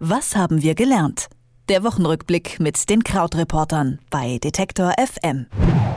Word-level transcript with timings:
Was 0.00 0.36
haben 0.36 0.62
wir 0.62 0.76
gelernt? 0.76 1.26
Der 1.68 1.82
Wochenrückblick 1.82 2.60
mit 2.60 2.88
den 2.88 3.02
Krautreportern 3.02 3.98
bei 4.10 4.38
Detektor 4.38 4.92
FM. 4.96 5.46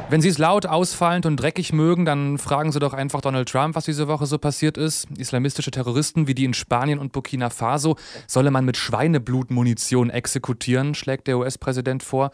Wenn 0.09 0.21
Sie 0.21 0.29
es 0.29 0.39
laut, 0.39 0.65
ausfallend 0.65 1.27
und 1.27 1.37
dreckig 1.37 1.71
mögen, 1.71 2.03
dann 2.03 2.39
fragen 2.39 2.71
Sie 2.71 2.79
doch 2.79 2.93
einfach 2.93 3.21
Donald 3.21 3.47
Trump, 3.47 3.75
was 3.75 3.85
diese 3.85 4.07
Woche 4.07 4.25
so 4.25 4.39
passiert 4.39 4.75
ist. 4.75 5.07
Islamistische 5.17 5.69
Terroristen 5.69 6.27
wie 6.27 6.33
die 6.33 6.45
in 6.45 6.55
Spanien 6.55 6.97
und 6.97 7.11
Burkina 7.11 7.51
Faso 7.51 7.95
solle 8.25 8.49
man 8.49 8.65
mit 8.65 8.75
Schweineblutmunition 8.75 10.09
exekutieren, 10.09 10.95
schlägt 10.95 11.27
der 11.27 11.37
US-Präsident 11.37 12.01
vor 12.01 12.31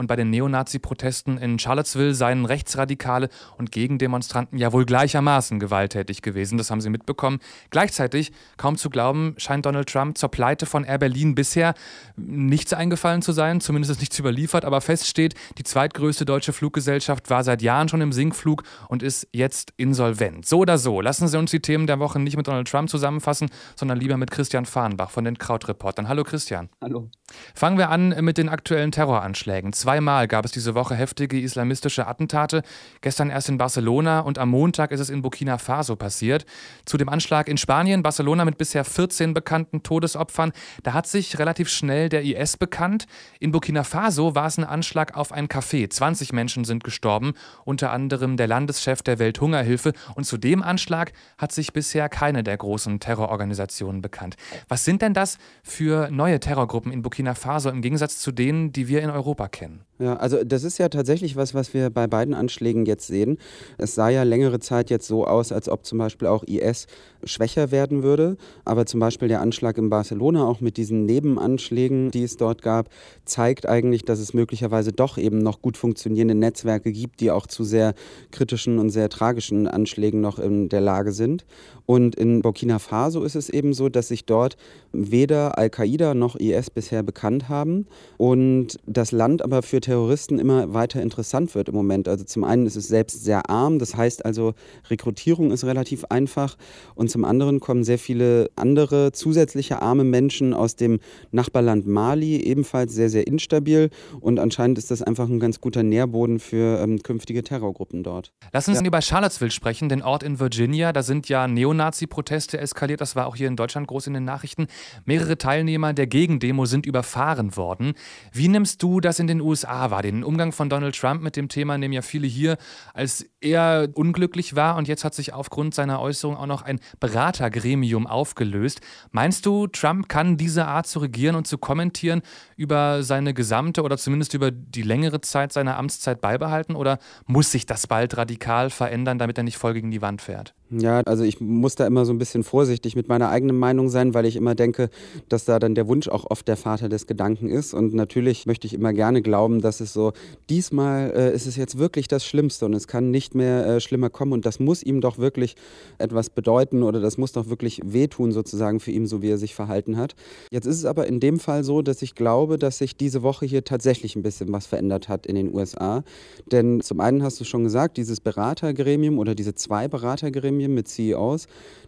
und 0.00 0.06
bei 0.06 0.16
den 0.16 0.30
Neonazi-Protesten 0.30 1.36
in 1.36 1.58
Charlottesville 1.58 2.14
seien 2.14 2.46
Rechtsradikale 2.46 3.28
und 3.58 3.70
Gegendemonstranten 3.70 4.58
ja 4.58 4.72
wohl 4.72 4.86
gleichermaßen 4.86 5.60
gewalttätig 5.60 6.22
gewesen. 6.22 6.56
Das 6.56 6.70
haben 6.70 6.80
sie 6.80 6.88
mitbekommen. 6.88 7.38
Gleichzeitig, 7.68 8.32
kaum 8.56 8.78
zu 8.78 8.88
glauben, 8.88 9.34
scheint 9.36 9.66
Donald 9.66 9.90
Trump 9.90 10.16
zur 10.16 10.30
Pleite 10.30 10.64
von 10.64 10.84
Air 10.84 10.96
Berlin 10.96 11.34
bisher 11.34 11.74
nichts 12.16 12.72
eingefallen 12.72 13.20
zu 13.20 13.32
sein, 13.32 13.60
zumindest 13.60 13.90
ist 13.90 14.00
nichts 14.00 14.18
überliefert, 14.18 14.64
aber 14.64 14.80
fest 14.80 15.06
steht, 15.06 15.34
die 15.58 15.64
zweitgrößte 15.64 16.24
deutsche 16.24 16.54
Fluggesellschaft 16.54 17.28
war 17.28 17.44
seit 17.44 17.60
Jahren 17.60 17.90
schon 17.90 18.00
im 18.00 18.12
Sinkflug 18.12 18.62
und 18.88 19.02
ist 19.02 19.28
jetzt 19.32 19.74
insolvent. 19.76 20.46
So 20.46 20.60
oder 20.60 20.78
so, 20.78 21.02
lassen 21.02 21.28
Sie 21.28 21.38
uns 21.38 21.50
die 21.50 21.60
Themen 21.60 21.86
der 21.86 21.98
Woche 21.98 22.18
nicht 22.18 22.38
mit 22.38 22.48
Donald 22.48 22.68
Trump 22.68 22.88
zusammenfassen, 22.88 23.50
sondern 23.76 24.00
lieber 24.00 24.16
mit 24.16 24.30
Christian 24.30 24.64
Fahrenbach 24.64 25.10
von 25.10 25.26
den 25.26 25.36
Krautreportern. 25.36 26.08
Hallo 26.08 26.24
Christian. 26.24 26.70
Hallo. 26.80 27.10
Fangen 27.54 27.76
wir 27.76 27.90
an 27.90 28.08
mit 28.24 28.38
den 28.38 28.48
aktuellen 28.48 28.92
Terroranschlägen. 28.92 29.72
Zwei 29.72 29.89
Zweimal 29.90 30.28
gab 30.28 30.44
es 30.44 30.52
diese 30.52 30.76
Woche 30.76 30.94
heftige 30.94 31.40
islamistische 31.40 32.06
Attentate. 32.06 32.62
Gestern 33.00 33.28
erst 33.28 33.48
in 33.48 33.58
Barcelona 33.58 34.20
und 34.20 34.38
am 34.38 34.48
Montag 34.48 34.92
ist 34.92 35.00
es 35.00 35.10
in 35.10 35.20
Burkina 35.20 35.58
Faso 35.58 35.96
passiert. 35.96 36.46
Zu 36.84 36.96
dem 36.96 37.08
Anschlag 37.08 37.48
in 37.48 37.56
Spanien, 37.56 38.04
Barcelona 38.04 38.44
mit 38.44 38.56
bisher 38.56 38.84
14 38.84 39.34
bekannten 39.34 39.82
Todesopfern, 39.82 40.52
da 40.84 40.92
hat 40.92 41.08
sich 41.08 41.40
relativ 41.40 41.68
schnell 41.68 42.08
der 42.08 42.22
IS 42.22 42.56
bekannt. 42.56 43.06
In 43.40 43.50
Burkina 43.50 43.82
Faso 43.82 44.36
war 44.36 44.46
es 44.46 44.58
ein 44.58 44.64
Anschlag 44.64 45.16
auf 45.16 45.32
ein 45.32 45.48
Café. 45.48 45.90
20 45.90 46.32
Menschen 46.32 46.64
sind 46.64 46.84
gestorben, 46.84 47.32
unter 47.64 47.90
anderem 47.90 48.36
der 48.36 48.46
Landeschef 48.46 49.02
der 49.02 49.18
Welthungerhilfe. 49.18 49.92
Und 50.14 50.22
zu 50.22 50.38
dem 50.38 50.62
Anschlag 50.62 51.10
hat 51.36 51.50
sich 51.50 51.72
bisher 51.72 52.08
keine 52.08 52.44
der 52.44 52.56
großen 52.56 53.00
Terrororganisationen 53.00 54.02
bekannt. 54.02 54.36
Was 54.68 54.84
sind 54.84 55.02
denn 55.02 55.14
das 55.14 55.38
für 55.64 56.12
neue 56.12 56.38
Terrorgruppen 56.38 56.92
in 56.92 57.02
Burkina 57.02 57.34
Faso 57.34 57.70
im 57.70 57.82
Gegensatz 57.82 58.20
zu 58.20 58.30
denen, 58.30 58.72
die 58.72 58.86
wir 58.86 59.02
in 59.02 59.10
Europa 59.10 59.48
kennen? 59.48 59.80
Ja, 60.00 60.16
also 60.16 60.42
das 60.42 60.64
ist 60.64 60.78
ja 60.78 60.88
tatsächlich 60.88 61.36
was, 61.36 61.52
was 61.52 61.74
wir 61.74 61.90
bei 61.90 62.06
beiden 62.06 62.32
Anschlägen 62.32 62.86
jetzt 62.86 63.06
sehen. 63.06 63.36
Es 63.76 63.94
sah 63.94 64.08
ja 64.08 64.22
längere 64.22 64.58
Zeit 64.58 64.88
jetzt 64.88 65.06
so 65.06 65.26
aus, 65.26 65.52
als 65.52 65.68
ob 65.68 65.84
zum 65.84 65.98
Beispiel 65.98 66.26
auch 66.26 66.42
IS 66.44 66.86
schwächer 67.22 67.70
werden 67.70 68.02
würde. 68.02 68.38
Aber 68.64 68.86
zum 68.86 68.98
Beispiel 68.98 69.28
der 69.28 69.42
Anschlag 69.42 69.76
in 69.76 69.90
Barcelona, 69.90 70.46
auch 70.46 70.62
mit 70.62 70.78
diesen 70.78 71.04
Nebenanschlägen, 71.04 72.10
die 72.10 72.22
es 72.22 72.38
dort 72.38 72.62
gab, 72.62 72.88
zeigt 73.26 73.68
eigentlich, 73.68 74.06
dass 74.06 74.20
es 74.20 74.32
möglicherweise 74.32 74.92
doch 74.92 75.18
eben 75.18 75.38
noch 75.38 75.60
gut 75.60 75.76
funktionierende 75.76 76.34
Netzwerke 76.34 76.92
gibt, 76.92 77.20
die 77.20 77.30
auch 77.30 77.46
zu 77.46 77.62
sehr 77.62 77.92
kritischen 78.30 78.78
und 78.78 78.88
sehr 78.88 79.10
tragischen 79.10 79.68
Anschlägen 79.68 80.22
noch 80.22 80.38
in 80.38 80.70
der 80.70 80.80
Lage 80.80 81.12
sind. 81.12 81.44
Und 81.84 82.14
in 82.14 82.40
Burkina 82.40 82.78
Faso 82.78 83.22
ist 83.22 83.34
es 83.34 83.50
eben 83.50 83.74
so, 83.74 83.90
dass 83.90 84.08
sich 84.08 84.24
dort 84.24 84.56
weder 84.92 85.58
Al-Qaida 85.58 86.14
noch 86.14 86.36
IS 86.36 86.70
bisher 86.70 87.02
bekannt 87.02 87.50
haben 87.50 87.86
und 88.16 88.78
das 88.86 89.12
Land 89.12 89.42
aber 89.42 89.62
für 89.62 89.80
Terroristen 89.90 90.38
immer 90.38 90.72
weiter 90.72 91.02
interessant 91.02 91.52
wird 91.56 91.68
im 91.68 91.74
Moment. 91.74 92.06
Also 92.06 92.22
zum 92.22 92.44
einen 92.44 92.64
ist 92.64 92.76
es 92.76 92.86
selbst 92.86 93.24
sehr 93.24 93.50
arm, 93.50 93.80
das 93.80 93.96
heißt 93.96 94.24
also 94.24 94.54
Rekrutierung 94.88 95.50
ist 95.50 95.64
relativ 95.64 96.04
einfach 96.10 96.56
und 96.94 97.10
zum 97.10 97.24
anderen 97.24 97.58
kommen 97.58 97.82
sehr 97.82 97.98
viele 97.98 98.52
andere 98.54 99.10
zusätzliche 99.10 99.82
arme 99.82 100.04
Menschen 100.04 100.54
aus 100.54 100.76
dem 100.76 101.00
Nachbarland 101.32 101.88
Mali, 101.88 102.36
ebenfalls 102.36 102.94
sehr, 102.94 103.10
sehr 103.10 103.26
instabil 103.26 103.90
und 104.20 104.38
anscheinend 104.38 104.78
ist 104.78 104.92
das 104.92 105.02
einfach 105.02 105.28
ein 105.28 105.40
ganz 105.40 105.60
guter 105.60 105.82
Nährboden 105.82 106.38
für 106.38 106.78
ähm, 106.78 107.02
künftige 107.02 107.42
Terrorgruppen 107.42 108.04
dort. 108.04 108.30
Lass 108.52 108.68
uns 108.68 108.78
ja. 108.78 108.86
über 108.86 109.02
Charlottesville 109.02 109.50
sprechen, 109.50 109.88
den 109.88 110.02
Ort 110.02 110.22
in 110.22 110.38
Virginia. 110.38 110.92
Da 110.92 111.02
sind 111.02 111.28
ja 111.28 111.48
Neonazi-Proteste 111.48 112.60
eskaliert. 112.60 113.00
Das 113.00 113.16
war 113.16 113.26
auch 113.26 113.34
hier 113.34 113.48
in 113.48 113.56
Deutschland 113.56 113.88
groß 113.88 114.06
in 114.06 114.14
den 114.14 114.24
Nachrichten. 114.24 114.68
Mehrere 115.04 115.36
Teilnehmer 115.36 115.94
der 115.94 116.06
Gegendemo 116.06 116.64
sind 116.66 116.86
überfahren 116.86 117.56
worden. 117.56 117.94
Wie 118.32 118.46
nimmst 118.46 118.84
du 118.84 119.00
das 119.00 119.18
in 119.18 119.26
den 119.26 119.40
USA 119.40 119.79
war. 119.90 120.02
Den 120.02 120.24
Umgang 120.24 120.52
von 120.52 120.68
Donald 120.68 120.98
Trump 120.98 121.22
mit 121.22 121.36
dem 121.36 121.48
Thema 121.48 121.78
nehmen 121.78 121.94
ja 121.94 122.02
viele 122.02 122.26
hier 122.26 122.58
als 122.92 123.24
eher 123.40 123.88
unglücklich 123.94 124.56
war 124.56 124.76
und 124.76 124.88
jetzt 124.88 125.04
hat 125.04 125.14
sich 125.14 125.32
aufgrund 125.32 125.74
seiner 125.74 126.00
Äußerung 126.00 126.36
auch 126.36 126.46
noch 126.46 126.62
ein 126.62 126.80
Beratergremium 126.98 128.06
aufgelöst. 128.06 128.80
Meinst 129.12 129.46
du, 129.46 129.66
Trump 129.68 130.08
kann 130.08 130.36
diese 130.36 130.66
Art 130.66 130.86
zu 130.86 130.98
regieren 130.98 131.36
und 131.36 131.46
zu 131.46 131.56
kommentieren 131.56 132.22
über 132.56 133.02
seine 133.02 133.32
gesamte 133.32 133.82
oder 133.82 133.96
zumindest 133.96 134.34
über 134.34 134.50
die 134.50 134.82
längere 134.82 135.20
Zeit 135.20 135.52
seiner 135.52 135.78
Amtszeit 135.78 136.20
beibehalten 136.20 136.76
oder 136.76 136.98
muss 137.26 137.50
sich 137.50 137.64
das 137.64 137.86
bald 137.86 138.16
radikal 138.16 138.70
verändern, 138.70 139.18
damit 139.18 139.38
er 139.38 139.44
nicht 139.44 139.56
voll 139.56 139.74
gegen 139.74 139.90
die 139.90 140.02
Wand 140.02 140.20
fährt? 140.20 140.54
Ja, 140.70 141.00
also 141.00 141.24
ich 141.24 141.40
muss 141.40 141.74
da 141.74 141.84
immer 141.84 142.04
so 142.04 142.12
ein 142.12 142.18
bisschen 142.18 142.44
vorsichtig 142.44 142.94
mit 142.94 143.08
meiner 143.08 143.28
eigenen 143.28 143.58
Meinung 143.58 143.88
sein, 143.88 144.14
weil 144.14 144.24
ich 144.24 144.36
immer 144.36 144.54
denke, 144.54 144.88
dass 145.28 145.44
da 145.44 145.58
dann 145.58 145.74
der 145.74 145.88
Wunsch 145.88 146.08
auch 146.08 146.30
oft 146.30 146.46
der 146.46 146.56
Vater 146.56 146.88
des 146.88 147.08
Gedanken 147.08 147.48
ist. 147.48 147.74
Und 147.74 147.92
natürlich 147.92 148.46
möchte 148.46 148.68
ich 148.68 148.74
immer 148.74 148.92
gerne 148.92 149.20
glauben, 149.20 149.60
dass 149.60 149.80
es 149.80 149.92
so, 149.92 150.12
diesmal 150.48 151.12
äh, 151.16 151.34
ist 151.34 151.46
es 151.46 151.56
jetzt 151.56 151.78
wirklich 151.78 152.06
das 152.06 152.24
Schlimmste 152.24 152.66
und 152.66 152.74
es 152.74 152.86
kann 152.86 153.10
nicht 153.10 153.34
mehr 153.34 153.66
äh, 153.66 153.80
schlimmer 153.80 154.10
kommen. 154.10 154.32
Und 154.32 154.46
das 154.46 154.60
muss 154.60 154.84
ihm 154.84 155.00
doch 155.00 155.18
wirklich 155.18 155.56
etwas 155.98 156.30
bedeuten 156.30 156.84
oder 156.84 157.00
das 157.00 157.18
muss 157.18 157.32
doch 157.32 157.48
wirklich 157.48 157.80
wehtun 157.84 158.30
sozusagen 158.30 158.78
für 158.78 158.92
ihn, 158.92 159.08
so 159.08 159.22
wie 159.22 159.30
er 159.30 159.38
sich 159.38 159.56
verhalten 159.56 159.96
hat. 159.96 160.14
Jetzt 160.52 160.66
ist 160.66 160.76
es 160.76 160.84
aber 160.84 161.08
in 161.08 161.18
dem 161.18 161.40
Fall 161.40 161.64
so, 161.64 161.82
dass 161.82 162.00
ich 162.00 162.14
glaube, 162.14 162.58
dass 162.58 162.78
sich 162.78 162.96
diese 162.96 163.22
Woche 163.22 163.44
hier 163.44 163.64
tatsächlich 163.64 164.14
ein 164.14 164.22
bisschen 164.22 164.52
was 164.52 164.66
verändert 164.66 165.08
hat 165.08 165.26
in 165.26 165.34
den 165.34 165.52
USA. 165.52 166.04
Denn 166.52 166.80
zum 166.80 167.00
einen 167.00 167.24
hast 167.24 167.40
du 167.40 167.44
schon 167.44 167.64
gesagt, 167.64 167.96
dieses 167.96 168.20
Beratergremium 168.20 169.18
oder 169.18 169.34
diese 169.34 169.56
zwei 169.56 169.88
Beratergremien, 169.88 170.59
Gremien 170.60 170.74
mit 170.74 170.88
CEOs, 170.88 171.46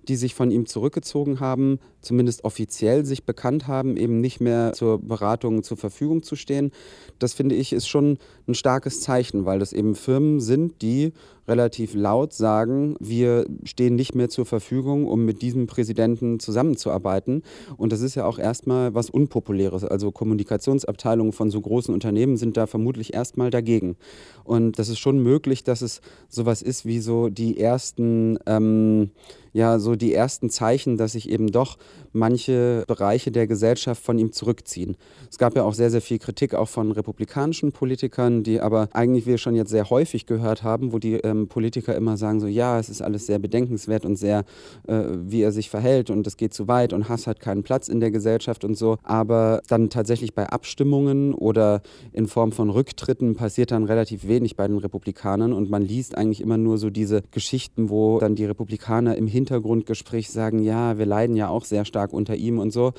die 0.08 0.16
sich 0.16 0.34
von 0.34 0.50
ihm 0.50 0.66
zurückgezogen 0.66 1.40
haben, 1.40 1.78
zumindest 2.00 2.44
offiziell 2.44 3.04
sich 3.04 3.24
bekannt 3.24 3.68
haben, 3.68 3.96
eben 3.96 4.20
nicht 4.20 4.40
mehr 4.40 4.72
zur 4.72 4.98
Beratung 4.98 5.62
zur 5.62 5.76
Verfügung 5.76 6.22
zu 6.22 6.34
stehen. 6.34 6.72
Das 7.18 7.34
finde 7.34 7.54
ich 7.54 7.72
ist 7.72 7.86
schon 7.86 8.18
ein 8.48 8.54
starkes 8.54 9.00
Zeichen, 9.00 9.44
weil 9.44 9.58
das 9.58 9.72
eben 9.72 9.94
Firmen 9.94 10.40
sind, 10.40 10.82
die 10.82 11.12
relativ 11.48 11.94
laut 11.94 12.32
sagen, 12.32 12.96
wir 13.00 13.46
stehen 13.64 13.96
nicht 13.96 14.14
mehr 14.14 14.28
zur 14.28 14.46
Verfügung, 14.46 15.06
um 15.06 15.24
mit 15.24 15.42
diesem 15.42 15.66
Präsidenten 15.66 16.38
zusammenzuarbeiten. 16.38 17.42
Und 17.76 17.92
das 17.92 18.00
ist 18.00 18.14
ja 18.14 18.24
auch 18.26 18.38
erstmal 18.38 18.94
was 18.94 19.10
Unpopuläres. 19.10 19.84
Also 19.84 20.12
Kommunikationsabteilungen 20.12 21.32
von 21.32 21.50
so 21.50 21.60
großen 21.60 21.92
Unternehmen 21.92 22.36
sind 22.36 22.56
da 22.56 22.66
vermutlich 22.66 23.14
erstmal 23.14 23.50
dagegen. 23.50 23.96
Und 24.44 24.78
das 24.78 24.88
ist 24.88 24.98
schon 24.98 25.22
möglich, 25.22 25.64
dass 25.64 25.82
es 25.82 26.00
sowas 26.28 26.62
ist 26.62 26.86
wie 26.86 27.00
so 27.00 27.28
die 27.28 27.58
ersten 27.58 28.38
ähm, 28.46 29.10
ja 29.52 29.78
so 29.78 29.96
die 29.96 30.14
ersten 30.14 30.50
Zeichen, 30.50 30.96
dass 30.96 31.12
sich 31.12 31.28
eben 31.28 31.48
doch 31.48 31.76
manche 32.12 32.84
Bereiche 32.86 33.30
der 33.30 33.46
Gesellschaft 33.46 34.02
von 34.02 34.18
ihm 34.18 34.32
zurückziehen. 34.32 34.96
Es 35.30 35.38
gab 35.38 35.56
ja 35.56 35.64
auch 35.64 35.74
sehr, 35.74 35.90
sehr 35.90 36.00
viel 36.00 36.18
Kritik 36.18 36.54
auch 36.54 36.68
von 36.68 36.92
republikanischen 36.92 37.72
Politikern, 37.72 38.42
die 38.42 38.60
aber 38.60 38.88
eigentlich 38.92 39.26
wir 39.26 39.38
schon 39.38 39.54
jetzt 39.54 39.70
sehr 39.70 39.90
häufig 39.90 40.26
gehört 40.26 40.62
haben, 40.62 40.92
wo 40.92 40.98
die 40.98 41.14
ähm, 41.14 41.48
Politiker 41.48 41.94
immer 41.94 42.16
sagen 42.16 42.40
so, 42.40 42.46
ja, 42.46 42.78
es 42.78 42.88
ist 42.88 43.02
alles 43.02 43.26
sehr 43.26 43.38
bedenkenswert 43.38 44.04
und 44.04 44.16
sehr, 44.16 44.44
äh, 44.86 45.02
wie 45.10 45.42
er 45.42 45.52
sich 45.52 45.70
verhält 45.70 46.10
und 46.10 46.26
es 46.26 46.36
geht 46.36 46.54
zu 46.54 46.68
weit 46.68 46.92
und 46.92 47.08
Hass 47.08 47.26
hat 47.26 47.40
keinen 47.40 47.62
Platz 47.62 47.88
in 47.88 48.00
der 48.00 48.10
Gesellschaft 48.10 48.64
und 48.64 48.76
so. 48.76 48.98
Aber 49.02 49.62
dann 49.68 49.90
tatsächlich 49.90 50.34
bei 50.34 50.48
Abstimmungen 50.48 51.34
oder 51.34 51.82
in 52.12 52.26
Form 52.26 52.52
von 52.52 52.70
Rücktritten 52.70 53.34
passiert 53.34 53.70
dann 53.70 53.84
relativ 53.84 54.26
wenig 54.26 54.56
bei 54.56 54.66
den 54.66 54.78
Republikanern 54.78 55.52
und 55.52 55.70
man 55.70 55.82
liest 55.82 56.16
eigentlich 56.16 56.40
immer 56.40 56.58
nur 56.58 56.78
so 56.78 56.90
diese 56.90 57.22
Geschichten, 57.30 57.90
wo 57.90 58.18
dann 58.18 58.34
die 58.34 58.44
Republikaner 58.44 59.16
im 59.16 59.26
Hintergrund 59.26 59.41
Hintergrundgespräch 59.42 60.30
sagen, 60.30 60.60
ja, 60.60 60.98
wir 60.98 61.06
leiden 61.06 61.36
ja 61.36 61.48
auch 61.48 61.64
sehr 61.64 61.84
stark 61.84 62.12
unter 62.12 62.36
ihm 62.36 62.58
und 62.58 62.70
so. 62.72 62.92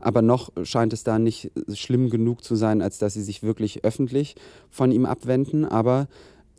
Aber 0.00 0.22
noch 0.22 0.50
scheint 0.62 0.92
es 0.92 1.04
da 1.04 1.18
nicht 1.18 1.52
schlimm 1.74 2.10
genug 2.10 2.42
zu 2.42 2.56
sein, 2.56 2.82
als 2.82 2.98
dass 2.98 3.14
sie 3.14 3.22
sich 3.22 3.42
wirklich 3.42 3.84
öffentlich 3.84 4.34
von 4.70 4.92
ihm 4.92 5.04
abwenden. 5.04 5.64
Aber 5.64 6.08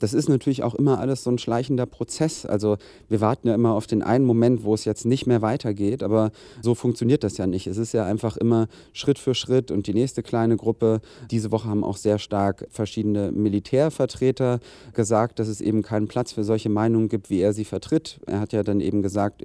das 0.01 0.13
ist 0.13 0.29
natürlich 0.29 0.63
auch 0.63 0.73
immer 0.73 0.99
alles 0.99 1.23
so 1.23 1.29
ein 1.29 1.37
schleichender 1.37 1.85
Prozess. 1.85 2.45
Also 2.45 2.77
wir 3.07 3.21
warten 3.21 3.47
ja 3.47 3.53
immer 3.53 3.73
auf 3.73 3.85
den 3.85 4.01
einen 4.01 4.25
Moment, 4.25 4.63
wo 4.63 4.73
es 4.73 4.83
jetzt 4.83 5.05
nicht 5.05 5.27
mehr 5.27 5.41
weitergeht, 5.43 6.01
aber 6.01 6.31
so 6.61 6.73
funktioniert 6.73 7.23
das 7.23 7.37
ja 7.37 7.45
nicht. 7.45 7.67
Es 7.67 7.77
ist 7.77 7.93
ja 7.93 8.05
einfach 8.05 8.35
immer 8.35 8.67
Schritt 8.93 9.19
für 9.19 9.35
Schritt 9.35 9.69
und 9.69 9.85
die 9.85 9.93
nächste 9.93 10.23
kleine 10.23 10.57
Gruppe. 10.57 11.01
Diese 11.29 11.51
Woche 11.51 11.69
haben 11.69 11.83
auch 11.83 11.97
sehr 11.97 12.17
stark 12.17 12.67
verschiedene 12.71 13.31
Militärvertreter 13.31 14.59
gesagt, 14.93 15.37
dass 15.37 15.47
es 15.47 15.61
eben 15.61 15.83
keinen 15.83 16.07
Platz 16.07 16.31
für 16.31 16.43
solche 16.43 16.69
Meinungen 16.69 17.07
gibt, 17.07 17.29
wie 17.29 17.41
er 17.41 17.53
sie 17.53 17.65
vertritt. 17.65 18.19
Er 18.25 18.39
hat 18.39 18.53
ja 18.53 18.63
dann 18.63 18.81
eben 18.81 19.03
gesagt, 19.03 19.43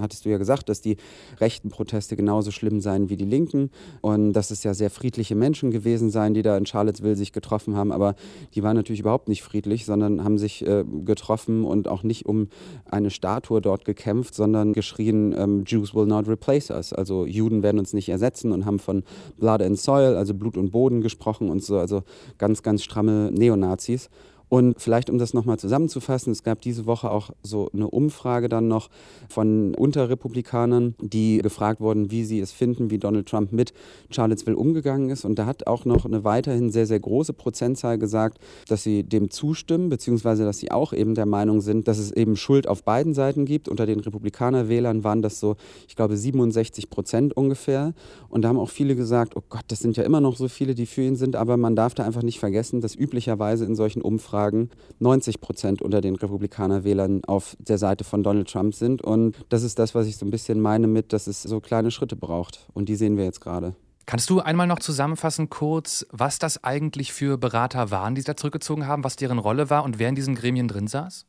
hattest 0.00 0.24
du 0.24 0.30
ja 0.30 0.38
gesagt, 0.38 0.70
dass 0.70 0.80
die 0.80 0.96
rechten 1.38 1.68
Proteste 1.68 2.16
genauso 2.16 2.50
schlimm 2.50 2.80
seien 2.80 3.10
wie 3.10 3.16
die 3.16 3.26
linken 3.26 3.70
und 4.00 4.32
dass 4.32 4.50
es 4.50 4.64
ja 4.64 4.72
sehr 4.72 4.88
friedliche 4.88 5.34
Menschen 5.34 5.70
gewesen 5.70 6.10
seien, 6.10 6.32
die 6.32 6.42
da 6.42 6.56
in 6.56 6.64
Charlottesville 6.64 7.16
sich 7.16 7.32
getroffen 7.32 7.76
haben, 7.76 7.92
aber 7.92 8.14
die 8.54 8.62
waren 8.62 8.76
natürlich 8.76 9.00
überhaupt 9.00 9.28
nicht 9.28 9.42
friedlich, 9.42 9.84
sondern 9.84 9.97
sondern 10.00 10.24
haben 10.24 10.38
sich 10.38 10.66
äh, 10.66 10.84
getroffen 11.04 11.64
und 11.64 11.88
auch 11.88 12.02
nicht 12.02 12.26
um 12.26 12.48
eine 12.90 13.10
Statue 13.10 13.60
dort 13.60 13.84
gekämpft, 13.84 14.34
sondern 14.34 14.72
geschrien, 14.72 15.34
ähm, 15.36 15.64
Jews 15.66 15.94
will 15.94 16.06
not 16.06 16.28
replace 16.28 16.70
us. 16.70 16.92
Also 16.92 17.26
Juden 17.26 17.62
werden 17.62 17.78
uns 17.78 17.92
nicht 17.92 18.08
ersetzen 18.08 18.52
und 18.52 18.64
haben 18.64 18.78
von 18.78 19.02
Blood 19.38 19.62
and 19.62 19.78
Soil, 19.78 20.16
also 20.16 20.34
Blut 20.34 20.56
und 20.56 20.70
Boden 20.70 21.00
gesprochen 21.00 21.50
und 21.50 21.62
so, 21.62 21.78
also 21.78 22.02
ganz, 22.38 22.62
ganz 22.62 22.82
stramme 22.82 23.30
Neonazis. 23.32 24.08
Und 24.48 24.80
vielleicht, 24.80 25.10
um 25.10 25.18
das 25.18 25.34
nochmal 25.34 25.58
zusammenzufassen, 25.58 26.32
es 26.32 26.42
gab 26.42 26.60
diese 26.60 26.86
Woche 26.86 27.10
auch 27.10 27.30
so 27.42 27.68
eine 27.72 27.88
Umfrage 27.88 28.48
dann 28.48 28.68
noch 28.68 28.88
von 29.28 29.74
Unterrepublikanern, 29.74 30.94
die 31.00 31.38
gefragt 31.38 31.80
wurden, 31.80 32.10
wie 32.10 32.24
sie 32.24 32.40
es 32.40 32.52
finden, 32.52 32.90
wie 32.90 32.98
Donald 32.98 33.28
Trump 33.28 33.52
mit 33.52 33.74
Charlottesville 34.10 34.56
umgegangen 34.56 35.10
ist. 35.10 35.24
Und 35.24 35.38
da 35.38 35.46
hat 35.46 35.66
auch 35.66 35.84
noch 35.84 36.06
eine 36.06 36.24
weiterhin 36.24 36.70
sehr, 36.70 36.86
sehr 36.86 37.00
große 37.00 37.34
Prozentzahl 37.34 37.98
gesagt, 37.98 38.38
dass 38.68 38.82
sie 38.82 39.04
dem 39.04 39.30
zustimmen, 39.30 39.90
beziehungsweise 39.90 40.44
dass 40.44 40.58
sie 40.58 40.70
auch 40.70 40.92
eben 40.92 41.14
der 41.14 41.26
Meinung 41.26 41.60
sind, 41.60 41.86
dass 41.86 41.98
es 41.98 42.10
eben 42.12 42.36
Schuld 42.36 42.68
auf 42.68 42.84
beiden 42.84 43.12
Seiten 43.12 43.44
gibt. 43.44 43.68
Unter 43.68 43.84
den 43.84 44.00
Republikanerwählern 44.00 45.04
waren 45.04 45.20
das 45.20 45.40
so, 45.40 45.56
ich 45.86 45.96
glaube, 45.96 46.16
67 46.16 46.88
Prozent 46.88 47.36
ungefähr. 47.36 47.92
Und 48.30 48.42
da 48.42 48.48
haben 48.48 48.58
auch 48.58 48.70
viele 48.70 48.96
gesagt, 48.96 49.36
oh 49.36 49.42
Gott, 49.48 49.64
das 49.68 49.80
sind 49.80 49.96
ja 49.96 50.04
immer 50.04 50.20
noch 50.22 50.36
so 50.36 50.48
viele, 50.48 50.74
die 50.74 50.86
für 50.86 51.02
ihn 51.02 51.16
sind, 51.16 51.36
aber 51.36 51.56
man 51.56 51.76
darf 51.76 51.94
da 51.94 52.04
einfach 52.04 52.22
nicht 52.22 52.38
vergessen, 52.38 52.80
dass 52.80 52.94
üblicherweise 52.94 53.66
in 53.66 53.74
solchen 53.74 54.00
Umfragen 54.00 54.37
Umfragen 54.38 54.70
90 55.00 55.40
Prozent 55.40 55.82
unter 55.82 56.00
den 56.00 56.14
Republikanerwählern 56.14 57.24
auf 57.24 57.56
der 57.58 57.78
Seite 57.78 58.04
von 58.04 58.22
Donald 58.22 58.48
Trump 58.48 58.74
sind. 58.74 59.02
Und 59.02 59.36
das 59.48 59.62
ist 59.64 59.78
das, 59.78 59.94
was 59.94 60.06
ich 60.06 60.16
so 60.16 60.26
ein 60.26 60.30
bisschen 60.30 60.60
meine 60.60 60.86
mit, 60.86 61.12
dass 61.12 61.26
es 61.26 61.42
so 61.42 61.60
kleine 61.60 61.90
Schritte 61.90 62.14
braucht. 62.14 62.68
Und 62.72 62.88
die 62.88 62.94
sehen 62.94 63.16
wir 63.16 63.24
jetzt 63.24 63.40
gerade. 63.40 63.74
Kannst 64.06 64.30
du 64.30 64.40
einmal 64.40 64.66
noch 64.66 64.78
zusammenfassen 64.78 65.50
kurz, 65.50 66.06
was 66.10 66.38
das 66.38 66.62
eigentlich 66.64 67.12
für 67.12 67.36
Berater 67.36 67.90
waren, 67.90 68.14
die 68.14 68.20
sich 68.20 68.26
da 68.26 68.36
zurückgezogen 68.36 68.86
haben, 68.86 69.04
was 69.04 69.16
deren 69.16 69.38
Rolle 69.38 69.70
war 69.70 69.84
und 69.84 69.98
wer 69.98 70.08
in 70.08 70.14
diesen 70.14 70.34
Gremien 70.34 70.68
drin 70.68 70.86
saß? 70.86 71.26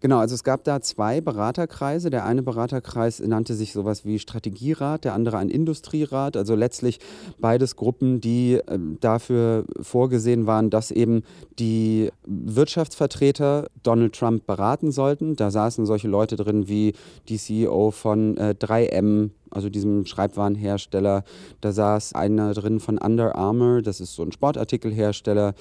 Genau, 0.00 0.18
also 0.18 0.34
es 0.34 0.44
gab 0.44 0.62
da 0.64 0.80
zwei 0.80 1.20
Beraterkreise. 1.20 2.10
Der 2.10 2.24
eine 2.24 2.42
Beraterkreis 2.42 3.20
nannte 3.20 3.54
sich 3.54 3.72
sowas 3.72 4.04
wie 4.04 4.18
Strategierat, 4.18 5.04
der 5.04 5.14
andere 5.14 5.38
ein 5.38 5.48
Industrierat. 5.48 6.36
Also 6.36 6.54
letztlich 6.54 7.00
beides 7.40 7.74
Gruppen, 7.74 8.20
die 8.20 8.54
äh, 8.54 8.78
dafür 9.00 9.64
vorgesehen 9.80 10.46
waren, 10.46 10.70
dass 10.70 10.92
eben 10.92 11.24
die 11.58 12.10
Wirtschaftsvertreter 12.24 13.66
Donald 13.82 14.14
Trump 14.14 14.46
beraten 14.46 14.92
sollten. 14.92 15.34
Da 15.34 15.50
saßen 15.50 15.84
solche 15.84 16.08
Leute 16.08 16.36
drin 16.36 16.68
wie 16.68 16.94
die 17.28 17.38
CEO 17.38 17.90
von 17.90 18.36
äh, 18.36 18.54
3M, 18.58 19.30
also 19.50 19.68
diesem 19.68 20.06
Schreibwarenhersteller. 20.06 21.24
Da 21.60 21.72
saß 21.72 22.14
einer 22.14 22.54
drin 22.54 22.80
von 22.80 22.98
Under 22.98 23.34
Armour, 23.34 23.82
das 23.82 24.00
ist 24.00 24.14
so 24.14 24.22
ein 24.22 24.32
Sportartikelhersteller. 24.32 25.54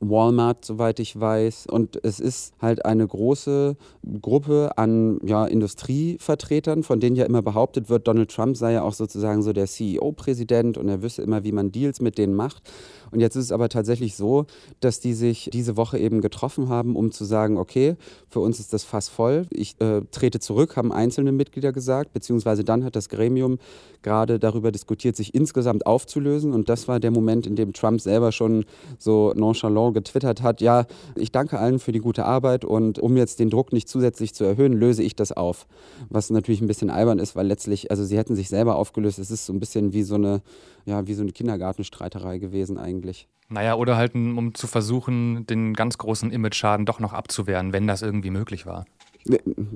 Walmart, 0.00 0.64
soweit 0.64 1.00
ich 1.00 1.18
weiß. 1.18 1.66
Und 1.66 1.98
es 2.04 2.20
ist 2.20 2.54
halt 2.60 2.84
eine 2.84 3.06
große 3.06 3.76
Gruppe 4.20 4.72
an 4.76 5.18
ja, 5.24 5.46
Industrievertretern, 5.46 6.82
von 6.82 7.00
denen 7.00 7.16
ja 7.16 7.24
immer 7.24 7.42
behauptet 7.42 7.88
wird, 7.88 8.06
Donald 8.06 8.30
Trump 8.30 8.56
sei 8.56 8.72
ja 8.72 8.82
auch 8.82 8.92
sozusagen 8.92 9.42
so 9.42 9.52
der 9.52 9.66
CEO-Präsident 9.66 10.76
und 10.78 10.88
er 10.88 11.02
wüsste 11.02 11.22
immer, 11.22 11.44
wie 11.44 11.52
man 11.52 11.72
Deals 11.72 12.00
mit 12.00 12.18
denen 12.18 12.34
macht. 12.34 12.62
Und 13.10 13.20
jetzt 13.20 13.36
ist 13.36 13.46
es 13.46 13.52
aber 13.52 13.68
tatsächlich 13.68 14.16
so, 14.16 14.46
dass 14.80 15.00
die 15.00 15.14
sich 15.14 15.48
diese 15.52 15.76
Woche 15.76 15.98
eben 15.98 16.20
getroffen 16.20 16.68
haben, 16.68 16.96
um 16.96 17.12
zu 17.12 17.24
sagen, 17.24 17.56
okay, 17.56 17.96
für 18.28 18.40
uns 18.40 18.60
ist 18.60 18.72
das 18.72 18.84
Fass 18.84 19.08
voll. 19.08 19.46
Ich 19.50 19.80
äh, 19.80 20.02
trete 20.10 20.40
zurück, 20.40 20.76
haben 20.76 20.92
einzelne 20.92 21.32
Mitglieder 21.32 21.72
gesagt, 21.72 22.12
beziehungsweise 22.12 22.64
dann 22.64 22.84
hat 22.84 22.96
das 22.96 23.08
Gremium 23.26 23.58
gerade 24.02 24.38
darüber 24.38 24.70
diskutiert, 24.70 25.16
sich 25.16 25.34
insgesamt 25.34 25.84
aufzulösen. 25.84 26.52
Und 26.52 26.68
das 26.68 26.86
war 26.86 27.00
der 27.00 27.10
Moment, 27.10 27.44
in 27.44 27.56
dem 27.56 27.72
Trump 27.72 28.00
selber 28.00 28.30
schon 28.30 28.64
so 28.98 29.32
nonchalant 29.34 29.94
getwittert 29.94 30.42
hat, 30.42 30.60
ja, 30.60 30.86
ich 31.16 31.32
danke 31.32 31.58
allen 31.58 31.80
für 31.80 31.90
die 31.90 31.98
gute 31.98 32.24
Arbeit 32.24 32.64
und 32.64 33.00
um 33.00 33.16
jetzt 33.16 33.40
den 33.40 33.50
Druck 33.50 33.72
nicht 33.72 33.88
zusätzlich 33.88 34.32
zu 34.32 34.44
erhöhen, 34.44 34.74
löse 34.74 35.02
ich 35.02 35.16
das 35.16 35.32
auf. 35.32 35.66
Was 36.08 36.30
natürlich 36.30 36.60
ein 36.60 36.68
bisschen 36.68 36.88
albern 36.88 37.18
ist, 37.18 37.34
weil 37.34 37.48
letztlich, 37.48 37.90
also 37.90 38.04
sie 38.04 38.16
hätten 38.16 38.36
sich 38.36 38.48
selber 38.48 38.76
aufgelöst. 38.76 39.18
Es 39.18 39.32
ist 39.32 39.44
so 39.44 39.52
ein 39.52 39.58
bisschen 39.58 39.92
wie 39.92 40.04
so 40.04 40.14
eine, 40.14 40.40
ja, 40.84 41.08
wie 41.08 41.14
so 41.14 41.22
eine 41.22 41.32
Kindergartenstreiterei 41.32 42.38
gewesen 42.38 42.78
eigentlich. 42.78 43.26
Naja, 43.48 43.74
oder 43.74 43.96
halt, 43.96 44.14
um 44.14 44.54
zu 44.54 44.68
versuchen, 44.68 45.46
den 45.46 45.74
ganz 45.74 45.98
großen 45.98 46.30
Image-Schaden 46.30 46.86
doch 46.86 47.00
noch 47.00 47.12
abzuwehren, 47.12 47.72
wenn 47.72 47.86
das 47.86 48.02
irgendwie 48.02 48.30
möglich 48.30 48.66
war. 48.66 48.86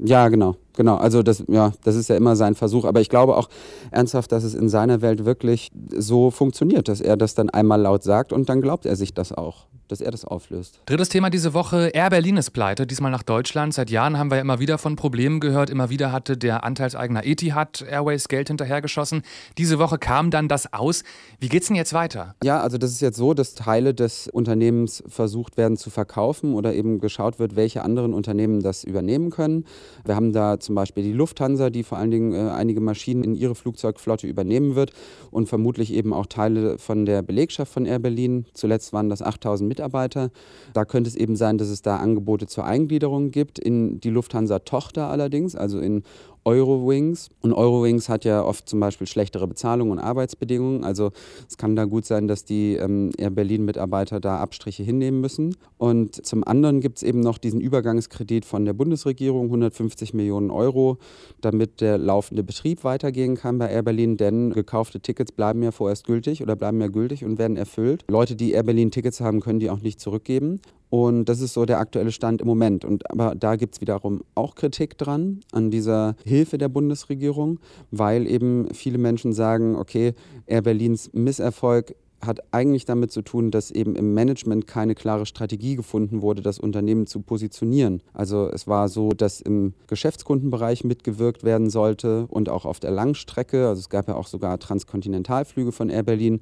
Ja, 0.05 0.29
genau, 0.29 0.57
genau. 0.77 0.97
Also 0.97 1.23
das, 1.23 1.45
ja, 1.49 1.73
das 1.85 1.97
ist 1.97 2.09
ja 2.09 2.17
immer 2.17 2.37
sein 2.37 2.55
Versuch. 2.55 2.85
Aber 2.85 3.01
ich 3.01 3.09
glaube 3.09 3.37
auch 3.37 3.49
ernsthaft, 3.91 4.33
dass 4.33 4.45
es 4.45 4.55
in 4.55 4.69
seiner 4.69 5.03
Welt 5.03 5.25
wirklich 5.25 5.71
so 5.97 6.31
funktioniert, 6.31 6.89
dass 6.89 7.01
er 7.01 7.17
das 7.17 7.35
dann 7.35 7.51
einmal 7.51 7.81
laut 7.81 8.03
sagt 8.03 8.33
und 8.33 8.49
dann 8.49 8.61
glaubt 8.61 8.87
er 8.87 8.97
sich 8.97 9.15
das 9.15 9.33
auch 9.33 9.67
dass 9.91 10.01
er 10.01 10.11
das 10.11 10.25
auflöst. 10.25 10.81
Drittes 10.87 11.09
Thema 11.09 11.31
diese 11.31 11.55
Woche, 11.55 11.89
Air 11.89 12.11
Berlin 12.11 12.37
ist 12.37 12.51
pleite, 12.51 12.87
diesmal 12.87 13.11
nach 13.11 13.23
Deutschland. 13.23 13.75
Seit 13.75 13.91
Jahren 13.91 14.19
haben 14.19 14.31
wir 14.31 14.37
ja 14.37 14.43
immer 14.43 14.61
wieder 14.61 14.79
von 14.79 14.97
Problemen 14.97 15.41
gehört. 15.41 15.71
Immer 15.71 15.91
wieder 15.91 16.13
hatte 16.13 16.37
der 16.37 16.65
Anteilseigner 16.65 17.25
Etihad 17.27 17.83
Airways 17.83 18.29
Geld 18.29 18.49
hinterhergeschossen. 18.49 19.23
Diese 19.59 19.79
Woche 19.79 19.99
kam 19.99 20.31
dann 20.31 20.49
das 20.49 20.73
aus. 20.73 21.03
Wie 21.41 21.49
geht's 21.49 21.67
denn 21.67 21.77
jetzt 21.77 21.93
weiter? 21.93 22.35
Ja, 22.45 22.61
also 22.61 22.79
das 22.79 22.93
ist 22.93 23.01
jetzt 23.01 23.17
so, 23.17 23.35
dass 23.35 23.55
Teile 23.55 23.95
des 23.95 24.29
Unternehmens 24.29 25.03
versucht 25.09 25.57
werden 25.57 25.77
zu 25.77 25.91
verkaufen 25.91 26.55
oder 26.55 26.73
eben 26.75 27.01
geschaut 27.01 27.39
wird, 27.39 27.57
welche 27.57 27.83
anderen 27.83 28.15
Unternehmen 28.15 28.61
das 28.61 28.85
übernehmen 28.85 29.31
können. 29.31 29.65
Wir 30.05 30.15
haben 30.15 30.33
da 30.33 30.61
zum 30.61 30.75
Beispiel 30.75 31.03
die 31.03 31.13
Lufthansa, 31.13 31.71
die 31.71 31.83
vor 31.83 31.99
allen 31.99 32.11
Dingen 32.11 32.33
äh, 32.33 32.51
einige 32.51 32.81
Maschinen 32.81 33.25
in 33.25 33.35
ihre 33.35 33.55
Flugzeugflotte 33.55 34.27
übernehmen 34.27 34.75
wird 34.77 34.93
und 35.31 35.49
vermutlich 35.49 35.93
eben 35.93 36.13
auch 36.13 36.27
Teile 36.27 36.79
von 36.79 37.05
der 37.05 37.23
Belegschaft 37.23 37.73
von 37.73 37.87
Air 37.87 37.99
Berlin. 37.99 38.47
Zuletzt 38.55 38.93
waren 38.93 39.09
das 39.09 39.21
8000 39.21 39.69
Mitarbeiter. 39.69 39.80
Mitarbeiter. 39.81 40.31
Da 40.75 40.85
könnte 40.85 41.09
es 41.09 41.17
eben 41.17 41.37
sein, 41.37 41.57
dass 41.57 41.69
es 41.69 41.81
da 41.83 41.97
Angebote 41.97 42.47
zur 42.47 42.65
Eingliederung 42.65 43.31
gibt. 43.31 43.59
In 43.59 44.01
die 44.01 44.11
Lufthansa-Tochter 44.11 45.09
allerdings, 45.09 45.57
also 45.57 45.81
in 45.81 46.03
Eurowings. 46.45 47.31
Und 47.41 47.53
Eurowings 47.53 48.09
hat 48.09 48.25
ja 48.25 48.43
oft 48.43 48.69
zum 48.69 48.81
Beispiel 48.81 49.07
schlechtere 49.07 49.47
Bezahlung 49.47 49.91
und 49.91 49.99
Arbeitsbedingungen. 49.99 50.85
Also 50.85 51.13
es 51.49 51.57
kann 51.57 51.77
da 51.77 51.85
gut 51.85 52.05
sein, 52.05 52.29
dass 52.29 52.45
die 52.45 52.77
ähm, 52.77 53.11
Air 53.19 53.31
Berlin-Mitarbeiter 53.31 54.21
da 54.21 54.39
Abstriche 54.39 54.83
hinnehmen 54.83 55.21
müssen. 55.21 55.57
Und 55.79 56.25
zum 56.25 56.45
anderen 56.45 56.81
gibt 56.81 56.99
es 56.99 57.03
eben 57.03 57.21
noch 57.21 57.39
diesen 57.39 57.61
Übergangskredit 57.61 58.45
von 58.45 58.65
der 58.65 58.73
Bundesregierung, 58.73 59.47
150 59.47 60.15
Millionen 60.15 60.51
Euro, 60.51 60.99
damit 61.41 61.81
der 61.81 61.99
laufende 61.99 62.43
Betrieb 62.43 62.85
weitergehen 62.85 63.37
kann 63.37 63.59
bei 63.59 63.71
Air 63.71 63.83
Berlin. 63.83 64.17
Denn 64.17 64.51
gekaufte 64.51 65.01
Tickets 65.01 65.33
bleiben 65.33 65.63
ja 65.63 65.71
vorerst 65.71 66.07
gültig 66.07 66.43
oder 66.43 66.57
bleiben 66.57 66.81
ja 66.81 66.89
gültig 66.89 67.25
und 67.25 67.39
werden 67.39 67.57
erfüllt. 67.57 68.05
Leute, 68.09 68.37
die 68.37 68.53
Air 68.53 68.63
Berlin 68.63 68.91
Tickets 68.91 69.21
haben, 69.21 69.41
können 69.41 69.61
die 69.61 69.71
auch 69.71 69.81
nicht 69.81 70.01
zurückgeben. 70.01 70.61
Und 70.91 71.27
das 71.27 71.41
ist 71.41 71.55
so 71.55 71.65
der 71.65 71.79
aktuelle 71.79 72.11
Stand 72.11 72.41
im 72.43 72.49
Moment. 72.49 72.85
Und 72.85 73.11
aber 73.11 73.35
da 73.35 73.57
gibt 73.57 73.75
es 73.75 73.81
wiederum 73.81 74.23
auch 74.35 74.57
Kritik 74.57 74.99
dran 74.99 75.41
an 75.53 75.71
dieser 75.71 76.17
Hilfe 76.25 76.59
der 76.59 76.69
Bundesregierung, 76.69 77.61
weil 77.93 78.27
eben 78.27 78.69
viele 78.75 78.99
Menschen 78.99 79.33
sagen, 79.33 79.77
okay, 79.77 80.15
Air 80.47 80.63
Berlins 80.63 81.11
Misserfolg 81.13 81.95
hat 82.21 82.41
eigentlich 82.51 82.85
damit 82.85 83.11
zu 83.11 83.23
tun, 83.23 83.51
dass 83.51 83.71
eben 83.71 83.97
im 83.97 84.13
Management 84.13 84.67
keine 84.67 84.95
klare 84.95 85.25
Strategie 85.27 85.77
gefunden 85.77 86.21
wurde, 86.21 86.43
das 86.43 86.59
Unternehmen 86.59 87.07
zu 87.07 87.21
positionieren. 87.21 88.03
Also 88.13 88.51
es 88.53 88.67
war 88.67 88.89
so, 88.89 89.11
dass 89.11 89.41
im 89.41 89.73
Geschäftskundenbereich 89.87 90.85
mitgewirkt 90.85 91.45
werden 91.45 91.71
sollte 91.71 92.27
und 92.29 92.49
auch 92.49 92.67
auf 92.67 92.79
der 92.79 92.91
Langstrecke. 92.91 93.69
Also 93.69 93.81
es 93.81 93.89
gab 93.89 94.09
ja 94.09 94.17
auch 94.17 94.27
sogar 94.27 94.59
Transkontinentalflüge 94.59 95.73
von 95.73 95.89
Air 95.89 96.03
Berlin. 96.03 96.41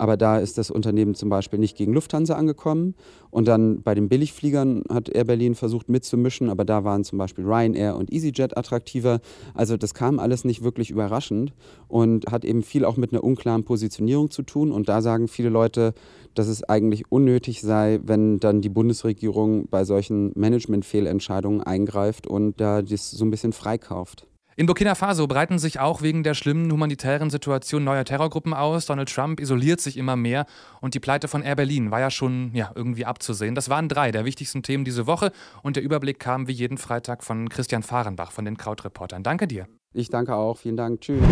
Aber 0.00 0.16
da 0.16 0.38
ist 0.38 0.56
das 0.56 0.70
Unternehmen 0.70 1.14
zum 1.14 1.28
Beispiel 1.28 1.58
nicht 1.58 1.76
gegen 1.76 1.92
Lufthansa 1.92 2.32
angekommen. 2.32 2.94
Und 3.30 3.46
dann 3.46 3.82
bei 3.82 3.94
den 3.94 4.08
Billigfliegern 4.08 4.82
hat 4.90 5.10
Air 5.10 5.24
Berlin 5.24 5.54
versucht 5.54 5.90
mitzumischen, 5.90 6.48
aber 6.48 6.64
da 6.64 6.84
waren 6.84 7.04
zum 7.04 7.18
Beispiel 7.18 7.44
Ryanair 7.44 7.96
und 7.96 8.10
EasyJet 8.10 8.56
attraktiver. 8.56 9.20
Also 9.52 9.76
das 9.76 9.92
kam 9.92 10.18
alles 10.18 10.42
nicht 10.46 10.62
wirklich 10.64 10.90
überraschend 10.90 11.52
und 11.86 12.32
hat 12.32 12.46
eben 12.46 12.62
viel 12.62 12.86
auch 12.86 12.96
mit 12.96 13.12
einer 13.12 13.22
unklaren 13.22 13.64
Positionierung 13.64 14.30
zu 14.30 14.42
tun. 14.42 14.72
Und 14.72 14.88
da 14.88 15.02
sagen 15.02 15.28
viele 15.28 15.50
Leute, 15.50 15.92
dass 16.34 16.48
es 16.48 16.64
eigentlich 16.64 17.12
unnötig 17.12 17.60
sei, 17.60 18.00
wenn 18.02 18.40
dann 18.40 18.62
die 18.62 18.70
Bundesregierung 18.70 19.68
bei 19.68 19.84
solchen 19.84 20.32
Managementfehlentscheidungen 20.34 21.60
eingreift 21.60 22.26
und 22.26 22.58
da 22.58 22.80
das 22.80 23.10
so 23.10 23.22
ein 23.26 23.30
bisschen 23.30 23.52
freikauft. 23.52 24.29
In 24.60 24.66
Burkina 24.66 24.94
Faso 24.94 25.26
breiten 25.26 25.58
sich 25.58 25.80
auch 25.80 26.02
wegen 26.02 26.22
der 26.22 26.34
schlimmen 26.34 26.70
humanitären 26.70 27.30
Situation 27.30 27.82
neue 27.82 28.04
Terrorgruppen 28.04 28.52
aus. 28.52 28.84
Donald 28.84 29.10
Trump 29.10 29.40
isoliert 29.40 29.80
sich 29.80 29.96
immer 29.96 30.16
mehr 30.16 30.44
und 30.82 30.92
die 30.92 31.00
Pleite 31.00 31.28
von 31.28 31.40
Air 31.40 31.56
Berlin 31.56 31.90
war 31.90 32.00
ja 32.00 32.10
schon 32.10 32.50
ja, 32.52 32.70
irgendwie 32.74 33.06
abzusehen. 33.06 33.54
Das 33.54 33.70
waren 33.70 33.88
drei 33.88 34.12
der 34.12 34.26
wichtigsten 34.26 34.62
Themen 34.62 34.84
diese 34.84 35.06
Woche 35.06 35.32
und 35.62 35.76
der 35.76 35.82
Überblick 35.82 36.18
kam 36.18 36.46
wie 36.46 36.52
jeden 36.52 36.76
Freitag 36.76 37.24
von 37.24 37.48
Christian 37.48 37.82
Fahrenbach 37.82 38.32
von 38.32 38.44
den 38.44 38.58
Krautreportern. 38.58 39.22
Danke 39.22 39.48
dir. 39.48 39.66
Ich 39.94 40.10
danke 40.10 40.34
auch. 40.34 40.58
Vielen 40.58 40.76
Dank. 40.76 41.00
Tschüss. 41.00 41.22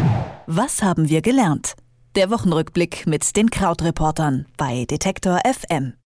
Was 0.47 0.83
haben 0.83 1.11
wir 1.11 1.21
gelernt? 1.21 1.75
Der 2.17 2.31
Wochenrückblick 2.31 3.07
mit 3.07 3.37
den 3.37 3.51
Krautreportern 3.51 4.47
bei 4.57 4.87
Detektor 4.87 5.39
FM. 5.45 5.93